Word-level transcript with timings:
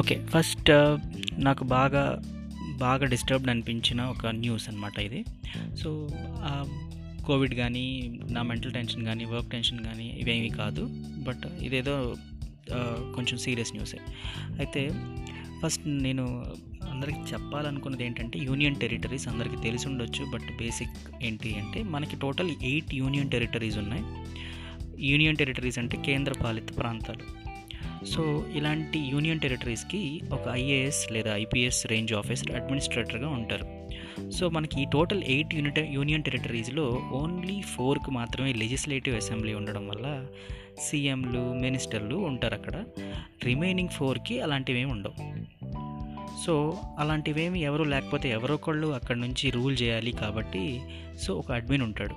Okay 0.00 0.14
first 0.32 0.70
నాకు 1.46 1.64
బాగా 1.76 2.04
బాగా 2.84 3.04
డిస్టర్బ్డ్ 3.12 3.50
అనిపించిన 3.52 4.00
ఒక 4.12 4.32
న్యూస్ 4.42 4.64
అనమాట 4.70 4.96
ఇది. 5.08 5.20
సో 5.80 5.88
కోవిడ్ 7.28 7.54
కానీ 7.60 7.84
నా 8.36 8.40
మెంటల్ 8.48 8.72
టెన్షన్ 8.76 9.04
కానీ 9.08 9.24
వర్క్ 9.32 9.50
టెన్షన్ 9.54 9.80
కానీ 9.84 10.06
ఇవేమీ 10.22 10.50
కాదు. 10.60 10.82
బట్ 11.26 11.44
ఇదేదో 11.66 11.94
కొంచెం 13.16 13.36
సీరియస్ 13.44 13.72
న్యూసే. 13.76 14.00
అయితే 14.58 14.82
ఫస్ట్ 15.62 15.84
నేను 16.06 16.24
అందరికీ 16.92 17.20
చెప్పాలనుకున్నది 17.32 18.04
ఏంటంటే 18.04 18.38
యూనియన్ 18.48 18.76
టెరిటరీస్ 18.82 19.26
అందరికీ 19.28 19.56
తెలిసి 19.66 19.86
ఉండొచ్చు. 19.88 20.24
బట్ 20.34 20.48
బేసిక్ 20.62 20.98
ఏంటి 21.28 21.52
అంటే 21.62 21.82
మనకి 21.94 22.16
టోటల్ 22.24 22.52
ఎయిట్ 22.70 22.92
యూనియన్ 23.02 23.30
టెరిటరీస్ 23.36 23.78
ఉన్నాయి. 23.84 24.04
యూనియన్ 25.10 25.38
టెరిటరీస్ 25.42 25.78
అంటే 25.82 25.96
కేంద్ర 26.08 26.34
పాలిత 26.44 26.68
ప్రాంతాలు. 26.80 27.24
సో 28.06 28.44
ఇలాంటి 28.54 28.98
యూనియన్ 28.98 29.40
టెరిటరీస్కి 29.40 30.20
ఒక 30.32 30.48
ఐఏఎస్ 30.48 31.12
లేదా 31.12 31.36
ఐపీఎస్ 31.36 31.86
రేంజ్ 31.86 32.14
ఆఫీసర్ 32.14 32.50
అడ్మినిస్ట్రేటర్గా 32.50 33.28
ఉంటారు. 33.28 33.84
సో 34.30 34.48
మనకి 34.48 34.82
ఈ 34.82 34.84
టోటల్ 34.92 35.22
ఎయిట్ 35.22 35.54
యూనిట్ 35.54 35.78
యూనియన్ 35.78 36.22
టెరిటరీస్లో 36.22 37.02
ఓన్లీ 37.12 37.62
ఫోర్కి 37.62 38.10
మాత్రమే 38.10 38.52
లెజిస్లేటివ్ 38.52 39.16
అసెంబ్లీ 39.16 39.54
ఉండడం 39.54 39.88
వల్ల 39.88 40.26
సీఎంలు 40.78 41.60
మినిస్టర్లు 41.60 42.16
ఉంటారు 42.16 42.54
అక్కడ. 42.54 42.84
రిమైనింగ్ 43.44 43.88
ఫోర్కి 43.88 44.40
అలాంటివి 44.40 44.84
ఉండవు. 44.84 45.44
సో 46.46 46.78
అలాంటివేమి 46.98 47.62
ఎవరు 47.62 47.84
లేకపోతే 47.84 48.30
ఎవరో 48.30 48.54
ఒకళ్ళు 48.54 48.86
అక్కడ 48.86 49.16
నుంచి 49.16 49.50
రూల్ 49.50 49.76
చేయాలి 49.82 50.12
కాబట్టి 50.12 50.80
సో 51.20 51.34
ఒక 51.34 51.52
అడ్మిన్ 51.52 51.82
ఉంటాడు. 51.82 52.14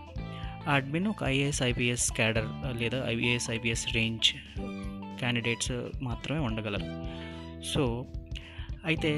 ఆ 0.69 0.73
అడ్మిన్ 0.73 1.07
ఒక 1.07 1.23
ఐఏఎస్ 1.23 1.63
ఐపీఎస్ 1.63 2.11
క్యాడర్ 2.11 2.77
లేదా 2.79 3.09
ఐఏఎస్ 3.09 3.51
ఐపీఎస్ 3.51 3.95
రేంజ్ 3.95 4.33
క్యాండిడేట్స్ 5.19 5.71
మాత్రమే 6.03 6.39
ఉండగలరు. 6.39 6.87
సో 7.73 8.05
అయితే 8.85 9.11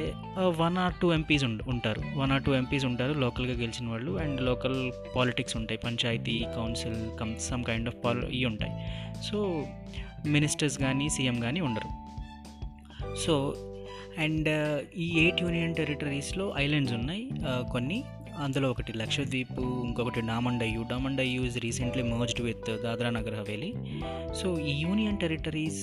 వన్ 0.59 0.77
ఆర్ 0.77 0.93
టూ 1.01 1.07
ఎంపీస్ 1.13 1.43
ఉంటారు. 1.43 2.01
వన్ 2.17 2.31
ఆర్ 2.31 2.43
టూ 2.43 2.51
ఎంపీస్ 2.53 2.85
ఉంటారు 2.85 3.13
లోకల్గా 3.19 3.55
గెలిచిన 3.57 3.87
వాళ్ళు 3.89 4.11
అండ్ 4.21 4.41
లోకల్ 4.41 4.79
పాలిటిక్స్ 5.15 5.57
ఉంటాయి. 5.57 5.79
Panchayat 5.85 6.45
council 6.55 7.01
come 7.19 7.33
some 7.49 7.63
kind 7.63 7.89
of 7.89 7.97
పాలి 8.05 8.25
ఇవి 8.27 8.45
ఉంటాయి. 8.45 8.73
సో 9.29 9.37
మినిస్టర్స్ 10.27 10.77
కానీ 10.77 11.09
సీఎం 11.09 11.39
కానీ 11.39 11.59
ఉండరు. 11.61 11.89
సో 13.25 13.35
అండ్ 14.19 14.49
ఈ 14.97 15.05
ఎయిట్ 15.19 15.41
యూనియన్ 15.41 15.75
టెరిటరీస్లో 15.75 16.53
ఐలాండ్స్ 16.57 16.93
ఉన్నాయి. 16.93 17.29
కొన్ని 17.71 18.03
అందులో 18.43 18.67
ఒకటి 18.71 18.91
లక్షద్వీప్ 18.97 19.57
ఇంకొకటి 19.59 20.21
డామండయ్యూ 20.21 20.81
డామండయ్యూ 20.91 21.41
is 21.45 21.57
recently 21.59 22.03
merged 22.03 22.41
with 22.41 22.67
Dadra 22.83 23.09
Nagar 23.09 23.35
Haveli. 23.39 23.73
So 24.35 24.47
ఈ 24.59 24.73
యూనియన్ 24.79 25.17
టెరిటరీస్ 25.17 25.81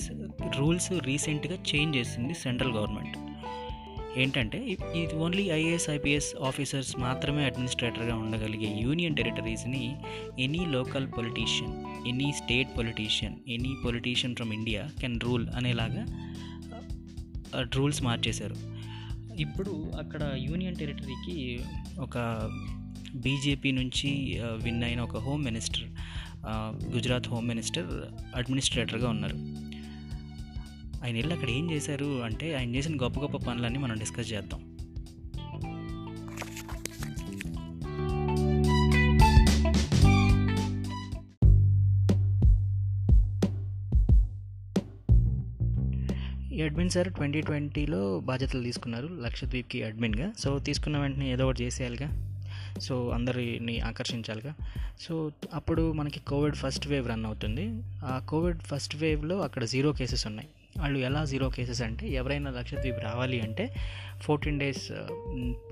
రూల్స్ 0.57 0.91
రీసెంట్గా 1.05 1.57
చేంజ్ 1.69 1.97
చేసింది 1.97 2.33
సెంట్రల్ 2.33 2.73
గవర్నమెంట్. 2.77 3.17
ఏంటంటే 4.19 4.59
ఇది 4.95 5.15
ఓన్లీ 5.15 5.43
ఐఏఎస్ 5.57 5.89
ఐపీఎస్ 5.89 6.29
ఆఫీసర్స్ 6.41 6.91
మాత్రమే 6.99 7.41
అడ్మినిస్ట్రేటర్గా 7.45 8.15
ఉండగలిగే 8.15 8.69
union 8.81 9.15
టెరిటరీస్ని 9.15 9.83
any 10.39 10.63
local 10.65 11.07
politician 11.17 11.75
any 12.07 12.31
state 12.31 12.71
politician 12.77 13.35
any 13.47 13.73
politician 13.85 14.35
from 14.35 14.53
India 14.53 14.83
can 15.01 15.19
rule 15.23 15.47
అనేలాగా 15.55 16.05
రూల్స్ 17.75 18.03
మార్చేశారు. 18.03 18.57
ఇప్పుడు 19.41 19.73
అక్కడ 19.99 20.23
యూనియన్ 20.37 20.75
టెరిటరీకి 20.75 21.35
ఒక 21.99 22.17
బీజేపీ 23.15 23.71
నుంచి 23.71 24.39
విన్ 24.63 24.83
అయిన 24.83 25.01
ఒక 25.01 25.17
home 25.17 25.43
minister 25.43 25.83
Gujarat 26.95 27.27
home 27.29 27.47
minister 27.47 27.87
అడ్మినిస్ట్రేటర్గా 28.35 29.09
ఉన్నారు. 29.09 29.35
ఆయన 31.05 31.15
వెళ్ళి 31.15 31.33
అక్కడ 31.33 31.49
ఏం 31.49 31.71
చేశారు 31.71 32.23
అంటే 32.23 32.55
ఆయన 32.55 32.75
చేసిన 32.75 32.95
గొప్ప 33.03 33.19
గొప్ప 33.19 33.37
పనులన్నీ 33.37 33.79
మనం 33.79 33.97
డిస్కస్ 33.97 34.33
చేద్దాం. 34.33 34.66
ఈ 46.57 46.61
అడ్మిన్ 46.61 46.89
సార్ 46.89 47.13
ట్వంటీ 47.13 47.41
ట్వంటీలో 47.41 48.19
బాధ్యతలు 48.19 48.63
తీసుకున్నారు 48.63 49.07
లక్షద్వీప్కి 49.07 49.83
అడ్మిన్గా. 49.83 50.33
సో 50.39 50.59
తీసుకున్న 50.59 50.97
వెంటనే 50.97 51.33
ఏదో 51.33 51.45
ఒకటి 51.45 51.63
చేసేయాలిగా. 51.63 52.33
సో 52.79 53.09
అందరిని 53.09 53.79
ఆకర్షించాలిగా. 53.79 54.53
సో 55.01 55.31
అప్పుడు 55.53 55.91
మనకి 55.91 56.19
కోవిడ్ 56.19 56.55
ఫస్ట్ 56.55 56.87
వేవ్ 56.87 57.09
రన్ 57.09 57.25
అవుతుంది. 57.25 57.83
ఆ 58.05 58.25
కోవిడ్ 58.29 58.59
ఫస్ట్ 58.59 58.95
వేవ్లో 58.95 59.39
అక్కడ 59.41 59.63
జీరో 59.63 59.91
కేసెస్ 59.91 60.27
ఉన్నాయి. 60.27 60.47
వాళ్ళు 60.77 60.99
ఎలా 60.99 61.25
జీరో 61.25 61.49
కేసెస్ 61.49 61.81
అంటే 61.81 62.09
ఎవరైనా 62.09 62.51
లక్షద్వీప్ 62.51 63.03
రావాలి 63.03 63.39
అంటే 63.39 63.69
ఫోర్టీన్ 64.21 64.59
డేస్ 64.59 64.91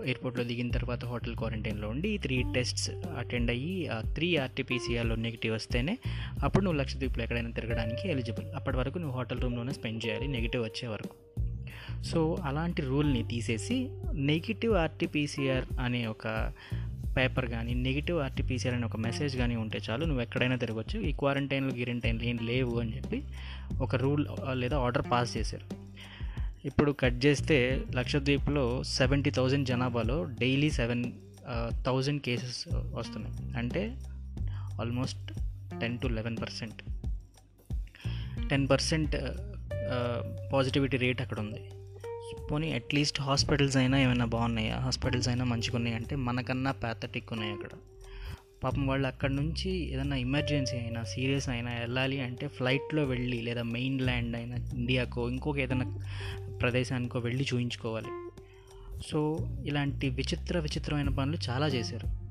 ఎయిర్పోర్ట్లో 0.06 0.44
దిగిన 0.44 0.70
తర్వాత 0.70 1.06
హోటల్ 1.06 1.36
క్వారంటైన్లో 1.36 1.90
ఉండి 1.90 2.18
త్రీ 2.18 2.44
టెస్ట్స్ 2.56 2.90
అటెండ్ 2.90 3.52
అయ్యి 3.52 3.88
ఆ 3.88 4.02
త్రీ 4.02 4.36
ఆర్టీపీసీఆర్లో 4.36 5.16
నెగిటివ్ 5.16 5.54
వస్తేనే 5.54 5.98
అప్పుడు 6.44 6.64
నువ్వు 6.64 6.80
లక్షద్వీప్లో 6.80 7.24
ఎక్కడైనా 7.24 7.50
తిరగడానికి 7.50 8.10
ఎలిజిబుల్ 8.10 8.56
అప్పటి 8.56 8.78
వరకు 8.78 8.98
నువ్వు 8.98 9.18
హోటల్ 9.18 9.42
రూమ్లోనే 9.42 9.74
స్పెండ్ 9.74 10.06
చేయాలి 10.06 10.28
నెగిటివ్ 10.28 10.64
వచ్చే 10.64 10.88
వరకు. 10.88 11.16
సో 12.04 12.38
అలాంటి 12.44 12.82
రూల్ని 12.82 13.24
తీసేసి 13.24 13.90
నెగిటివ్ 14.14 14.74
ఆర్టీపీసీఆర్ 14.74 15.66
అనే 15.80 16.06
ఒక 16.06 16.54
పేపర్ 17.18 17.48
కానీ 17.50 17.74
నెగిటివ్ 17.88 18.18
ఆర్టీపీసీఆర్ 18.20 18.76
అనే 18.78 18.86
ఒక 18.86 18.98
మెసేజ్ 18.98 19.34
కానీ 19.42 19.56
ఉంటే 19.64 19.80
చాలు 19.90 20.03
నువ్వు 20.09 20.22
ఎక్కడైనా 20.22 20.58
తిరగచ్చు. 20.64 20.98
ఈ 21.09 21.12
క్వారంటైన్లు 21.22 21.74
గిరంటైన్లు 21.76 22.26
ఏం 22.31 22.40
లేవు 22.52 22.76
అని 22.80 22.94
చెప్పి 22.98 23.20
ఒక 23.81 23.96
రూల్ 24.03 24.26
లేదా 24.62 24.78
ఆర్డర్ 24.86 25.06
పాస్ 25.12 25.38
చేశారు. 25.38 25.68
ఇప్పుడు 26.70 26.92
కట్ 27.00 27.20
చేస్తే 27.26 27.58
లక్షద్వీప్లో 27.96 28.66
సెవెంటీ 28.84 29.31
థౌజండ్ 29.31 29.68
జనాభాలో 29.68 30.18
డైలీ 30.42 30.70
సెవెన్ 30.80 31.06
థౌజండ్ 31.86 32.22
కేసెస్ 32.28 32.59
వస్తున్నాయి. 32.74 33.36
అంటే 33.59 33.84
almost 34.82 35.28
ten 35.82 35.97
to 36.03 36.08
eleven 36.18 36.38
percent. 36.42 36.80
Ten 38.50 38.66
percent 38.72 39.16
positivity 40.53 40.97
rate 40.97 41.22
అక్కడ 41.22 41.40
ఉంది. 41.40 41.62
పోనీ 42.52 42.74
అట్లీస్ట్ 42.74 43.22
హాస్పిటల్స్ 43.22 43.78
అయినా 43.78 44.00
ఏమైనా 44.00 44.25
బాగున్నాయా? 44.25 44.78
హాస్పిటల్స్ 44.78 45.28
అయినా 45.28 45.46
మంచిగా 45.46 45.78
ఉన్నాయి 45.78 45.96
అంటే 45.96 46.16
మనకన్నా 46.16 46.72
ప్యాథటిక్ 46.72 47.34
ఉన్నాయి 47.34 47.53
అక్కడ. 47.53 47.69
పాపం 48.63 48.88
వాళ్ళు 48.88 49.08
అక్కడ 49.08 49.31
నుంచి 49.31 49.94
ఏదైనా 49.94 50.16
ఎమర్జెన్సీ 50.16 50.78
అయినా 50.78 51.03
సీరియస్ 51.03 51.50
అయినా 51.50 51.72
వెళ్ళాలి 51.72 52.22
అంటే 52.22 52.47
ఫ్లైట్లో 52.47 53.03
వెళ్ళి 53.03 53.41
లేదా 53.41 53.64
మెయిన్ 53.64 54.02
ల్యాండ్ 54.02 54.35
అయినా 54.35 54.58
ఇండియాకో 54.74 55.30
ఇంకొక 55.30 55.58
ఏదైనా 55.58 56.00
ప్రదేశానికో 56.62 57.19
వెళ్ళి 57.19 57.46
చూయించుకోవాలి. 57.53 58.08
సో 59.09 59.38
ఇలాంటి 59.66 60.09
విచిత్ర 60.09 60.59
విచిత్రమైన 60.59 61.09
పనులు 61.09 61.38
చాలా 61.50 61.68
చేశారు. 61.68 62.25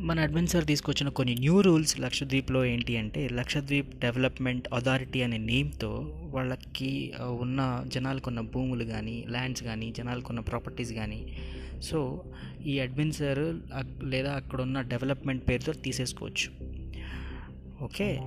మన 0.00 0.20
అడ్మిన్ 0.20 0.46
సార్ 0.46 0.66
తీసుకొచ్చిన 0.66 1.08
కొన్ని 1.08 1.34
న్యూ 1.34 1.60
రూల్స్ 1.60 2.00
లక్షద్వీప్లో 2.00 2.64
ఏంటి 2.64 2.96
అంటే 2.96 3.28
లక్షద్వీప్ 3.28 3.98
డెవలప్మెంట్ 3.98 4.68
అథారిటీ 4.74 5.22
అనే 5.22 5.38
నేమ్తో 5.38 5.90
వాళ్ళకి 6.30 7.12
ఉన్న 7.40 7.84
జనాలకున్న 7.86 8.40
భూములు 8.40 8.84
కానీ 8.84 9.24
ల్యాండ్స్ 9.28 9.62
కానీ 9.62 9.90
జనాలకున్న 9.90 10.40
ప్రాపర్టీస్ 10.40 10.92
కానీ 10.92 11.20
సో 11.82 12.24
ఈ 12.66 12.80
అడ్మిన్ 12.80 13.12
సార్ 13.12 13.38
అక్- 13.74 14.04
లేదా 14.04 14.32
అక్కడ 14.32 14.62
ఉన్న 14.62 14.80
డెవలప్మెంట్ 14.80 15.48
పేరుతో 15.48 15.72
తీసేసుకోవచ్చు. 15.72 16.48
ఓకే? 17.84 18.20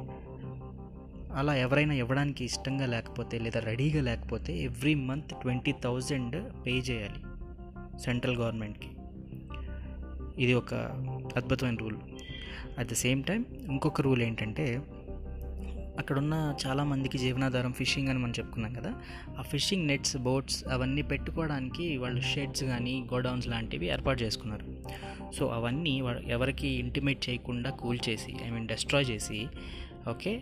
అలా 1.33 1.55
ఎవరైనా 1.55 1.93
ఇవ్వడానికి 1.93 2.45
ఇష్టంగా 2.45 2.85
లేకపోతే 2.85 3.39
లేదా 3.39 3.59
రెడీగా 3.59 4.01
లేకపోతే 4.01 4.63
every 4.63 4.93
month 4.93 5.33
twenty 5.41 5.71
thousand 5.83 6.65
pay 6.65 6.71
చేయాలి 6.71 7.21
సెంట్రల్ 8.03 8.37
గవర్నమెంట్కి 8.37 8.87
ఇది 10.37 10.53
ఒక 10.53 10.73
అద్భుతమైన 11.35 11.75
rule. 11.75 11.95
At 12.77 12.87
the 12.87 12.93
same 12.93 13.23
time 13.23 13.45
ఇంకొక 13.65 14.01
రూల్ 14.01 14.21
ఏంటంటే 14.21 14.81
అక్కడున్న 15.99 16.55
చాలామందికి 16.67 17.17
జీవనాధారం 17.17 17.73
ఫిషింగ్ 17.73 18.07
అని 18.07 18.19
మనం 18.19 18.33
చెప్పుకున్నాం 18.39 18.73
కదా 18.73 18.93
ఆ 19.39 19.41
ఫిషింగ్ 19.41 19.87
నెట్స్ 19.87 20.17
బోట్స్ 20.17 20.67
అవన్నీ 20.67 21.01
పెట్టుకోవడానికి 21.01 21.97
వాళ్ళు 21.97 22.21
షెడ్స్ 22.21 22.63
కానీ 22.63 23.05
గోడౌన్స్ 23.13 23.47
లాంటివి 23.47 23.87
ఏర్పాటు 23.87 24.23
చేసుకున్నారు. 24.23 24.65
సో 25.33 25.47
అవన్నీ 25.47 26.03
ఎవరికి 26.27 26.67
ఇంటిమేట్ 26.67 27.29
చేయకుండా 27.29 27.69
కూల్ 27.69 27.99
చేసి 28.09 28.35
ఐ 28.47 28.49
మీన్ 28.49 28.67
డెస్ట్రాయ్ 28.67 29.09
చేసి 29.09 29.47
ఓకే 30.09 30.41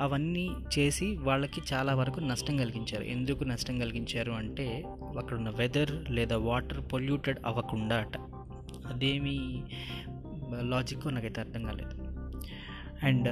అవన్నీ 0.00 0.50
చేసి 0.78 1.16
వాళ్ళకి 1.16 1.60
చాలా 1.72 1.94
వరకు 1.94 2.20
నష్టం 2.20 2.56
కలిగించారు. 2.56 3.02
ఎందుకు 3.02 3.44
నష్టం 3.44 3.78
కలిగించారు 3.78 4.32
అంటే 4.32 4.84
అక్కడున్న 5.18 5.50
వెదర్ 5.50 6.10
లేదా 6.10 6.36
వాటర్ 6.36 6.92
పొల్యూటెడ్ 6.92 7.38
అవ్వకుండా 7.46 7.96
అట. 7.96 8.37
అదేమి 8.90 9.62
లాజిక్ 10.60 11.14
నాకైతే 11.14 11.40
అర్థం 11.40 11.62
కాలేదు. 11.62 12.04
అండ్ 13.06 13.28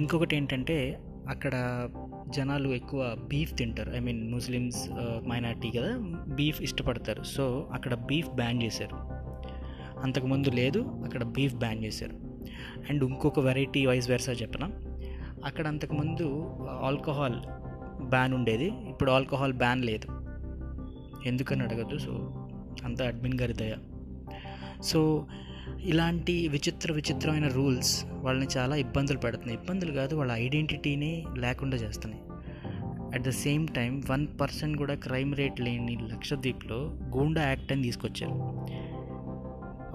ఇంకొకటి 0.00 0.36
ఏంటంటే 0.36 1.00
అక్కడ 1.28 1.88
జనాలు 2.28 2.68
ఎక్కువ 2.68 3.16
బీఫ్ 3.28 3.56
తింటారు. 3.56 3.90
ఐ 3.90 3.98
మీన్ 3.98 4.32
ముస్లిమ్స్ 4.32 4.88
మైనార్టీ 5.28 5.70
కదా 5.70 5.96
బీఫ్ 6.28 6.62
ఇష్టపడతారు. 6.62 7.22
సో 7.22 7.70
అక్కడ 7.72 7.94
బీఫ్ 7.94 8.28
బ్యాన్ 8.28 8.62
చేశారు. 8.62 8.96
అంతకుముందు 10.00 10.50
లేదు 10.50 10.78
అక్కడ 11.04 11.24
బీఫ్ 11.24 11.54
బ్యాన్ 11.54 11.84
చేశారు. 11.84 12.12
అండ్ 12.90 13.04
ఇంకొక 13.04 13.40
వెరైటీ 13.40 13.86
వైస్ 13.86 14.10
వెర్సా 14.10 14.32
చెప్పిన? 14.32 14.70
అక్కడ 15.44 15.66
అంతకుముందు 15.66 16.56
uh, 16.60 16.68
ఆల్కహాల్ 16.68 17.36
బ్యాన్ 18.04 18.34
ఉండేది. 18.34 18.64
ఇప్పుడు 18.64 19.10
ఆల్కహాల్ 19.10 19.52
బ్యాన్ 19.52 19.84
లేదు. 19.84 20.08
ఎందుకని 21.26 21.62
అడగద్దు? 21.62 21.98
సో 21.98 22.12
అంతా 22.84 23.06
అడ్మిన్ 23.06 23.40
గారి 23.40 23.52
దయ. 23.52 23.74
సో 24.82 25.26
ఇలాంటి 25.84 26.48
విచిత్ర 26.48 26.92
విచిత్రమైన 26.92 27.48
రూల్స్ 27.48 28.04
వాళ్ళని 28.12 28.46
చాలా 28.56 28.76
ఇబ్బందులు 28.76 29.18
పెడుతున్నాయి. 29.18 29.58
ఇబ్బందులు 29.58 29.92
కాదు 29.92 30.16
వాళ్ళ 30.16 30.32
ఐడెంటిటీని 30.32 31.26
లేకుండా 31.38 31.76
చేస్తున్నాయి. 31.76 32.22
At 33.14 33.22
the 33.22 33.30
same 33.30 33.68
time 33.68 34.02
one 34.10 34.26
percent 34.40 34.78
కూడా 34.78 34.94
క్రైమ్ 34.94 35.36
రేట్ 35.36 35.60
లేని 35.60 35.98
లక్షద్వీప్లో 36.12 36.76
గూండా 37.16 37.42
యాక్ట్ 37.42 37.72
అని 37.72 37.82
తీసుకొచ్చారు. 37.82 38.32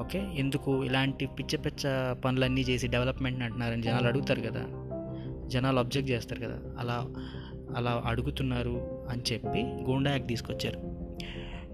ఓకే? 0.01 0.23
ఎందుకు 0.35 0.83
ఇలాంటి 0.83 1.25
పిచ్చ 1.25 1.57
పిచ్చ 1.57 2.13
పనులన్నీ 2.13 2.61
చేసి 2.61 2.87
డెవలప్మెంట్ 2.87 3.43
అంటున్నారని 3.43 3.81
జనాలు 3.81 4.07
అడుగుతారు 4.07 4.41
కదా. 4.41 4.65
జనాలు 5.47 5.79
అబ్జెక్ట్ 5.79 6.11
చేస్తారు 6.11 6.39
కదా. 6.39 6.59
అలా 6.79 7.07
అలా 7.77 8.03
అడుగుతున్నారు 8.05 9.05
అని 9.09 9.33
చెప్పి 9.33 9.59
గూండా 9.59 10.11
యాక్ట్ 10.11 10.27
తీసుకొచ్చారు. 10.27 10.94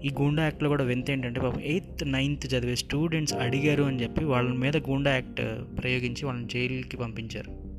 ఈ 0.04 0.10
గూండా 0.10 0.42
యాక్ట్లో 0.42 0.68
కూడా 0.68 0.84
వింత 0.84 1.10
ఏంటంటే 1.10 1.40
పాపం 1.40 1.60
ఎయిత్ 1.60 2.12
నైన్త్ 2.12 2.54
చదివే 2.54 2.74
స్టూడెంట్స్ 2.74 3.34
అడిగారు 3.34 3.82
అని 3.82 4.02
చెప్పి 4.02 4.24
వాళ్ళ 4.24 4.52
మీద 4.52 4.76
గూండా 4.76 5.12
యాక్ట్ 5.12 5.40
ప్రయోగించి 5.80 6.26
వాళ్ళని 6.26 6.48
జైలుకి 6.48 6.96
పంపించారు. 6.96 7.72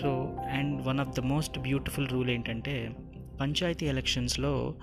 So 0.00 0.36
and 0.50 0.86
one 0.86 1.00
of 1.00 1.20
the 1.20 1.20
most 1.20 1.58
beautiful 1.58 2.08
rule 2.08 2.30
ఏంటంటే 2.30 2.90
పంచాయతీ 3.40 3.86
ఎలక్షన్స్లో 3.86 4.74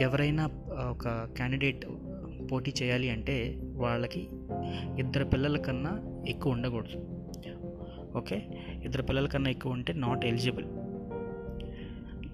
ఎవరైనా 0.00 0.50
ఒక 0.90 1.08
క్యాండిడేట్ 1.08 1.86
పోటీ 2.52 2.72
చేయాలి 2.82 3.10
అంటే 3.10 3.62
వాళ్ళకి 3.74 4.28
ఇద్దరు 4.98 5.24
పిల్లల 5.24 5.56
కన్నా 5.56 6.24
ఎక్కువ 6.28 6.52
ఉండకూడదు. 6.52 6.98
ఓకే? 8.18 8.42
ఇద్దరు 8.84 9.02
పిల్లల 9.02 9.26
కన్నా 9.26 9.50
ఎక్కువ 9.50 9.72
ఉంటే 9.72 9.92
నాట్ 9.92 10.24
ఎలిజిబుల్ 10.26 10.64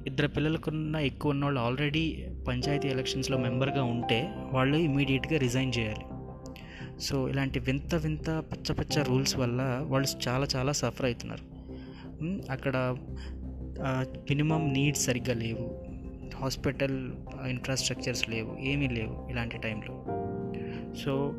ఇద్దరు 0.06 0.28
పిల్లలకున్న 0.28 0.96
ఎక్కువ 0.96 1.30
ఉన్న 1.30 1.44
వాళ్ళు 1.44 1.60
ఆల్రెడీ 1.60 2.26
పంచాయతీ 2.48 2.88
ఎలక్షన్స్లో 2.88 3.38
మెంబర్గా 3.38 3.82
ఉంటే 3.82 4.32
వాళ్ళు 4.52 4.76
ఇమీడియట్గా 4.76 5.38
రిజైన్ 5.38 5.72
చేయాలి. 5.78 6.04
సో 7.00 7.28
ఇలాంటి 7.28 7.58
వింత 7.58 7.94
వింత 7.94 8.30
పచ్చ 8.30 8.74
పచ్చ 8.74 9.02
రూల్స్ 9.02 9.36
వల్ల 9.36 9.80
వాళ్ళు 9.82 10.28
చాలా 10.28 10.46
చాలా 10.56 10.72
సఫర్ 10.72 11.04
అవుతున్నారు. 11.04 11.44
Hmm, 12.24 12.42
అక్కడ 12.50 12.96
మినిమం 14.30 14.72
నీడ్స్ 14.72 15.06
సరిగ్గా 15.06 15.34
లేవు. 15.34 15.84
హాస్పిటల్ 16.36 17.12
ఇన్ఫ్రాస్ట్రక్చర్స్ 17.48 18.30
లేవు. 18.30 18.56
ఏమీ 18.60 18.88
లేవు 18.88 19.28
ఇలాంటి 19.30 19.58
టైంలో 19.58 20.04
సో 21.04 21.34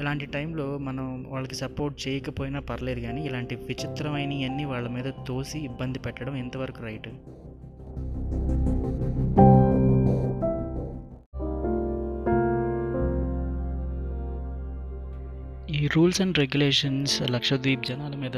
ఇలాంటి 0.00 0.26
టైంలో 0.26 0.78
మనం 0.78 1.26
వాళ్ళకి 1.28 1.54
సపోర్ట్ 1.54 2.08
చేయకపోయినా 2.08 2.60
పర్లేదు 2.60 3.00
కానీ 3.00 3.26
ఇలాంటి 3.26 3.54
విచిత్రమైనవన్నీ 3.54 4.64
వాళ్ళ 4.64 4.88
మీద 4.88 5.12
తోసి 5.28 5.58
ఇబ్బంది 5.58 5.98
పెట్టడం 5.98 6.36
ఎంతవరకు 6.36 6.82
రైట్ 6.82 7.08
ఈ 15.70 15.86
రూల్స్ 15.86 16.20
అండ్ 16.20 16.38
రెగ్యులేషన్స్ 16.38 17.30
లక్షద్వీప్ 17.30 17.84
జనాల 17.84 18.14
మీద 18.16 18.36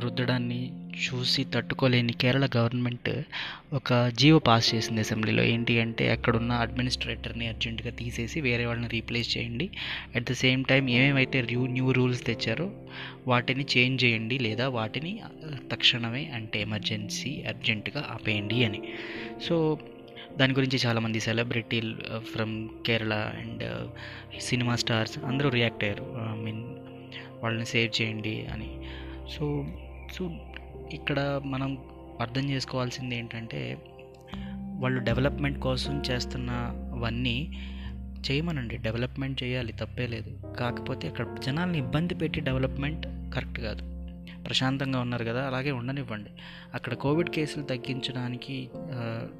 రుద్దడాన్ని 0.00 0.62
చూసి 0.96 1.44
తట్టుకోలేని 1.44 2.12
కేరళ 2.12 2.48
గవర్నమెంట్ 2.56 3.22
ఒక 3.72 4.08
జీవో 4.08 4.38
పాస్ 4.38 4.74
చేసింది 4.74 5.00
అసెంబ్లీలో. 5.00 5.42
ఏంటి 5.42 5.80
అంటే 5.80 6.12
అక్కడున్న 6.12 6.52
అడ్మినిస్ట్రేటర్ని 6.52 7.46
అర్జెంటుగా 7.46 7.90
తీసేసి 7.90 8.40
వేరే 8.40 8.66
వాళ్ళని 8.66 8.88
రీప్లేస్ 8.88 9.38
చేయండి. 9.38 9.70
అట్ 10.14 10.24
ద 10.24 10.32
సేమ్ 10.32 10.64
టైం 10.64 10.88
ఏమేమైతే 10.88 11.42
న్యూ 11.42 11.66
న్యూ 11.66 11.92
రూల్స్ 11.92 12.26
తెచ్చారో 12.26 12.72
వాటిని 13.26 13.66
చేంజ్ 13.76 14.04
చేయండి 14.04 14.38
లేదా 14.38 14.68
వాటిని 14.68 15.20
తక్షణమే 15.72 16.24
అంటే 16.34 16.60
ఎమర్జెన్సీ 16.60 17.42
అర్జెంటుగా 17.42 18.08
ఆపేయండి 18.10 18.64
అని. 18.64 18.82
సో 19.48 19.78
దాని 20.38 20.54
గురించి 20.54 20.78
చాలామంది 20.86 21.20
సెలబ్రిటీలు 21.20 21.96
from 22.18 22.68
Kerala 22.86 23.14
and 23.14 23.88
cinema 24.40 24.76
stars 24.76 25.18
అందరూ 25.18 25.48
రియాక్ట్ 25.50 25.84
అయ్యారు. 25.84 26.04
ఐ 26.32 26.42
మీన్ 26.44 26.64
వాళ్ళని 27.42 27.66
సేవ్ 27.66 28.02
చేయండి 28.02 28.46
అని. 28.52 28.70
సో 29.38 29.64
సో 30.12 30.30
ఇక్కడ 30.92 31.40
మనం 31.44 31.70
అర్థం 32.20 32.50
చేసుకోవాల్సింది 32.50 33.16
ఏంటంటే 33.16 33.60
వాళ్ళు 34.82 35.00
డెవలప్మెంట్ 35.04 35.58
కోసం 35.60 36.02
చేస్తున్నవన్నీ 36.10 37.36
చేయమనండి. 38.26 38.76
డెవలప్మెంట్ 38.76 39.42
చేయాలి 39.42 39.72
తప్పే 39.72 40.06
లేదు. 40.06 40.30
కాకపోతే 40.58 41.08
అక్కడ 41.08 41.26
జనాల్ని 41.46 41.78
ఇబ్బంది 41.78 42.14
పెట్టి 42.14 42.40
డెవలప్మెంట్ 42.40 43.06
కరెక్ట్ 43.34 43.60
కాదు. 43.60 43.82
ప్రశాంతంగా 44.44 45.00
ఉన్నారు 45.00 45.24
కదా 45.24 45.46
అలాగే 45.46 45.70
ఉండనివ్వండి. 45.70 46.30
అక్కడ 46.74 46.94
కోవిడ్ 46.94 47.30
కేసులు 47.30 47.64
తగ్గించడానికి 47.64 48.68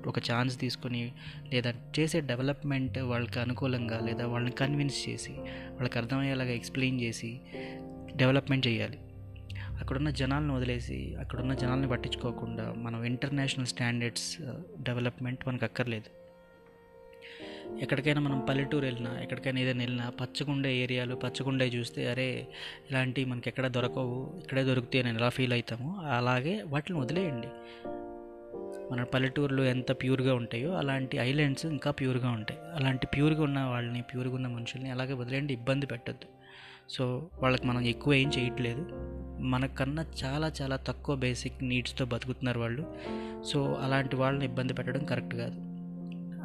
ఒక 0.07 0.19
ఛాన్స్ 0.31 0.61
తీసుకొని 0.61 1.13
లేదా 1.53 1.71
చేసే 1.99 2.21
డెవలప్మెంట్ 2.21 2.99
వాళ్ళకి 2.99 3.39
అనుకూలంగా 3.41 4.01
లేదా 4.07 4.27
వాళ్ళని 4.27 4.53
కన్విన్స్ 4.53 4.99
చేసి 5.09 5.35
వాళ్ళకి 5.77 5.99
అర్థమయ్యేలాగా 5.99 6.51
ఎక్స్ప్లెయిన్ 6.51 7.01
చేసి 7.01 7.31
డెవలప్మెంట్ 8.17 8.67
చేయాలి. 8.67 8.99
అక్కడున్న 9.81 10.11
జనాలను 10.11 10.57
వదిలేసి 10.57 11.17
అక్కడున్న 11.21 11.55
జనాల్ని 11.55 11.89
పట్టించుకోకుండా 11.89 12.75
మనం 12.77 13.05
ఇంటర్నేషనల్ 13.05 13.67
స్టాండర్డ్స్ 13.67 14.39
డెవలప్మెంట్ 14.83 15.49
మనకు 15.49 15.65
అక్కర్లేదు. 15.65 16.21
ఎక్కడికైనా 17.81 18.21
మనం 18.21 18.41
పల్లెటూరు 18.41 18.85
వెళ్ళినా 18.85 19.21
ఎక్కడికైనా 19.23 19.61
ఏదైనా 19.61 19.79
వెళ్ళినా 19.79 20.11
పచ్చగుండే 20.11 20.77
ఏరియాలు 20.77 21.15
పచ్చగుండే 21.15 21.67
చూస్తే 21.67 22.11
అరే 22.11 22.47
ఇలాంటివి 22.91 23.31
మనకి 23.31 23.49
ఎక్కడ 23.49 23.67
దొరకవు 23.67 24.41
ఇక్కడే 24.43 24.63
దొరికితే 24.65 25.03
నేను 25.03 25.19
ఎలా 25.19 25.29
ఫీల్ 25.29 25.53
అవుతామో 25.53 26.01
అలాగే 26.01 26.63
వాటిని 26.63 26.99
వదిలేయండి. 26.99 27.49
మన 28.93 29.03
పల్లెటూరులో 29.03 29.65
ఎంత 29.65 29.93
ప్యూర్గా 29.93 30.35
ఉంటాయో 30.35 30.73
అలాంటి 30.73 31.17
ఐలాండ్స్ 31.17 31.67
ఇంకా 31.67 31.91
ప్యూర్గా 31.91 32.31
ఉంటాయి. 32.31 32.61
అలాంటి 32.75 33.07
ప్యూర్గా 33.07 33.43
ఉన్న 33.43 33.61
వాళ్ళని 33.61 34.03
ప్యూర్గా 34.03 34.35
ఉన్న 34.35 34.47
మనుషుల్ని 34.47 34.91
అలాగే 34.91 35.13
వదిలేయండి 35.13 35.53
ఇబ్బంది 35.53 35.87
పెట్టద్దు. 35.87 36.40
సో 36.91 37.31
వాళ్ళకి 37.43 37.67
మనం 37.67 37.81
ఎక్కువ 37.81 38.15
ఏం 38.15 38.31
చేయట్లేదు. 38.39 38.87
మనకన్నా 39.41 40.07
చాలా 40.25 40.53
చాలా 40.63 40.77
తక్కువ 40.77 41.17
బేసిక్ 41.17 41.65
నీడ్స్తో 41.65 42.05
బతుకుతున్నారు 42.05 42.61
వాళ్ళు. 42.61 42.95
సో 43.45 43.75
అలాంటి 43.75 44.17
వాళ్ళని 44.17 44.45
ఇబ్బంది 44.45 44.75
పెట్టడం 44.75 45.05
కరెక్ట్ 45.05 45.35
కాదు. 45.35 45.55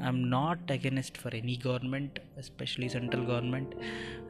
I'm 0.03 0.31
not 0.31 0.71
against 0.71 1.17
for 1.17 1.35
any 1.35 1.61
government 1.67 2.19
especially 2.37 2.89
central 2.89 3.25
government. 3.25 3.75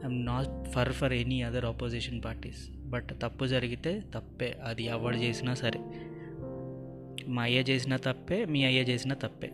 I'm 0.04 0.26
not 0.26 0.68
for 0.68 0.92
for 0.92 1.12
any 1.12 1.42
other 1.42 1.64
opposition 1.64 2.24
parties. 2.24 2.70
But 2.70 3.08
తప్పు 3.22 3.44
జరిగితే 3.44 4.02
తప్పే. 4.14 4.58
అది 4.64 4.84
ఎవడు 4.84 5.16
చేసినా 5.16 5.54
సరే. 5.54 5.80
మా 7.28 7.42
అయ్య 7.42 7.60
చేసినా 7.60 7.96
తప్పే 7.96 8.44
మీ 8.44 8.64
అయ్య 8.64 8.80
చేసినా 8.80 9.14
తప్పే. 9.14 9.52